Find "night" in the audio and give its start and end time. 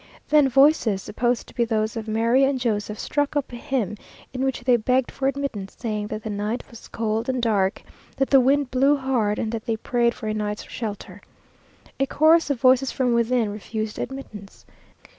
6.31-6.63